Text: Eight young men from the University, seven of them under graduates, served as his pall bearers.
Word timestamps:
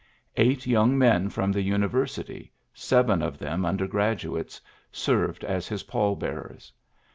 Eight 0.35 0.65
young 0.65 0.97
men 0.97 1.29
from 1.29 1.51
the 1.51 1.61
University, 1.61 2.51
seven 2.73 3.21
of 3.21 3.37
them 3.37 3.63
under 3.63 3.85
graduates, 3.85 4.59
served 4.91 5.43
as 5.43 5.67
his 5.67 5.83
pall 5.83 6.15
bearers. 6.15 6.73